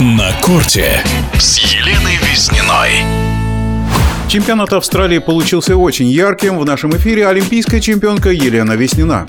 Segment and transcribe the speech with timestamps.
[0.00, 1.02] На корте
[1.40, 3.04] с Еленой Визниной.
[4.28, 6.56] Чемпионат Австралии получился очень ярким.
[6.56, 9.26] В нашем эфире олимпийская чемпионка Елена Веснина.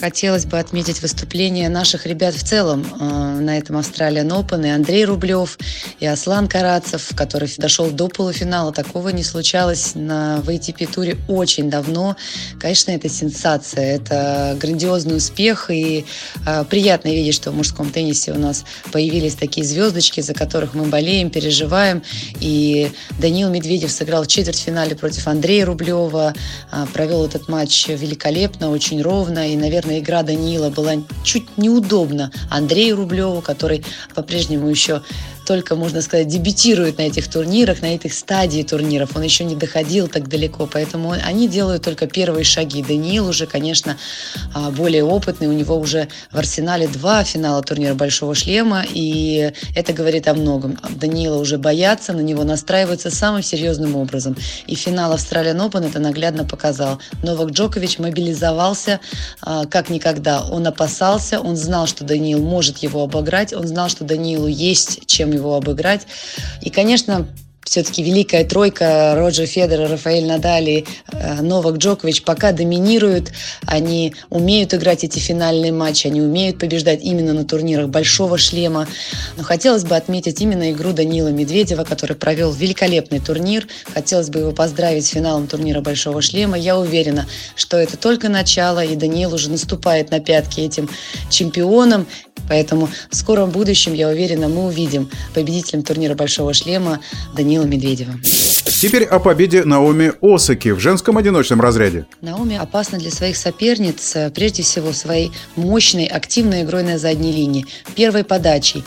[0.00, 3.04] Хотелось бы отметить выступление наших ребят в целом э,
[3.40, 4.66] на этом Australian Open.
[4.66, 5.58] И Андрей Рублев,
[5.98, 8.72] и Аслан Карацев, который дошел до полуфинала.
[8.72, 12.16] Такого не случалось на в ATP-туре очень давно.
[12.58, 15.70] Конечно, это сенсация, это грандиозный успех.
[15.70, 16.06] И
[16.46, 20.84] э, приятно видеть, что в мужском теннисе у нас появились такие звездочки, за которых мы
[20.84, 22.02] болеем, переживаем.
[22.40, 26.32] И Данил Медведев сыграл в четвертьфинале против Андрея Рублева,
[26.72, 29.52] э, провел этот матч великолепно, очень ровно.
[29.52, 30.92] И, наверное, наверное, игра Даниила была
[31.24, 35.02] чуть неудобна Андрею Рублеву, который по-прежнему еще
[35.50, 39.16] только, можно сказать, дебютирует на этих турнирах, на этих стадии турниров.
[39.16, 42.84] Он еще не доходил так далеко, поэтому они делают только первые шаги.
[42.84, 43.96] Даниил уже, конечно,
[44.54, 49.92] а, более опытный, у него уже в арсенале два финала турнира Большого Шлема, и это
[49.92, 50.78] говорит о многом.
[50.88, 54.36] Даниила уже боятся, на него настраиваются самым серьезным образом.
[54.68, 57.00] И финал Австралиан Open это наглядно показал.
[57.24, 59.00] Новак Джокович мобилизовался
[59.40, 60.42] а, как никогда.
[60.42, 65.32] Он опасался, он знал, что Даниил может его обыграть, он знал, что Даниилу есть чем
[65.32, 66.06] его его обыграть.
[66.62, 67.26] И, конечно,
[67.70, 73.30] все-таки великая тройка Роджер Федер, Рафаэль Надаль и э, Новак Джокович пока доминируют.
[73.66, 78.88] Они умеют играть эти финальные матчи, они умеют побеждать именно на турнирах большого шлема.
[79.36, 83.68] Но хотелось бы отметить именно игру Данила Медведева, который провел великолепный турнир.
[83.94, 86.58] Хотелось бы его поздравить с финалом турнира большого шлема.
[86.58, 90.88] Я уверена, что это только начало, и Даниил уже наступает на пятки этим
[91.30, 92.06] чемпионам.
[92.50, 96.98] Поэтому в скором будущем, я уверена, мы увидим победителем турнира большого шлема
[97.36, 98.14] Данила Медведева.
[98.80, 102.06] Теперь о победе Наоми Осаки в женском одиночном разряде.
[102.22, 107.66] Наоми опасна для своих соперниц, э, прежде всего своей мощной, активной игрой на задней линии,
[107.94, 108.84] первой подачей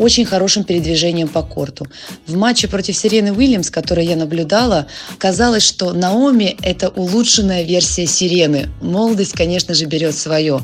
[0.00, 1.86] очень хорошим передвижением по корту.
[2.26, 4.86] В матче против Сирены Уильямс, который я наблюдала,
[5.18, 8.70] казалось, что Наоми– это улучшенная версия Сирены.
[8.80, 10.62] Молодость, конечно же, берет свое.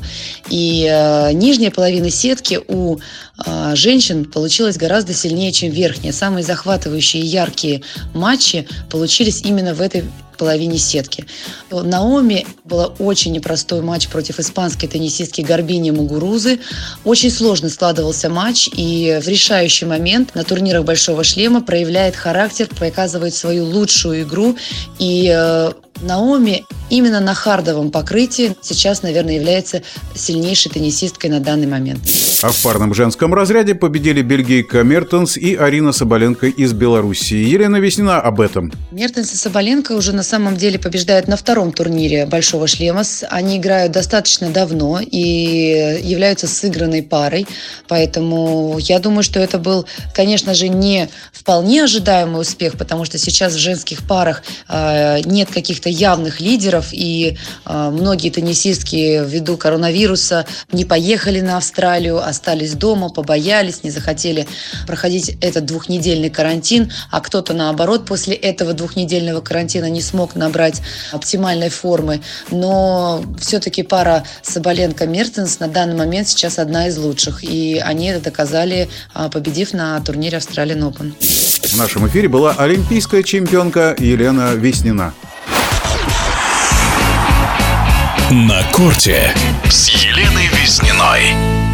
[0.49, 6.13] И э, нижняя половина сетки у э, женщин получилась гораздо сильнее, чем верхняя.
[6.13, 7.83] Самые захватывающие и яркие
[8.15, 10.03] матчи получились именно в этой
[10.37, 11.25] половине сетки.
[11.71, 16.59] Наоми была очень непростой матч против испанской теннисистки Гарбини Мугурузы.
[17.03, 23.33] Очень сложно складывался матч, и в решающий момент на турнирах Большого шлема проявляет характер, показывает
[23.33, 24.57] свою лучшую игру
[24.99, 25.71] и э,
[26.01, 29.81] Наоми именно на хардовом покрытии сейчас, наверное, является
[30.15, 31.99] сильнейшей теннисисткой на данный момент.
[32.43, 37.35] А в парном женском разряде победили бельгийка Мертенс и Арина Соболенко из Белоруссии.
[37.37, 38.71] Елена Веснина об этом.
[38.91, 43.03] Мертенс и Соболенко уже на самом деле побеждают на втором турнире Большого шлема.
[43.29, 47.47] Они играют достаточно давно и являются сыгранной парой.
[47.87, 53.53] Поэтому я думаю, что это был, конечно же, не вполне ожидаемый успех, потому что сейчас
[53.53, 60.45] в женских парах э, нет каких-то каких-то явных лидеров, и э, многие теннисистки ввиду коронавируса
[60.71, 64.47] не поехали на Австралию, остались дома, побоялись, не захотели
[64.85, 70.81] проходить этот двухнедельный карантин, а кто-то наоборот после этого двухнедельного карантина не смог набрать
[71.11, 72.21] оптимальной формы.
[72.51, 78.89] Но все-таки пара Соболенко-Мертенс на данный момент сейчас одна из лучших, и они это доказали,
[79.13, 81.13] а, победив на турнире Australian Open.
[81.67, 85.13] В нашем эфире была олимпийская чемпионка Елена Веснина.
[88.31, 89.33] На корте
[89.69, 91.66] с Еленой Визниной.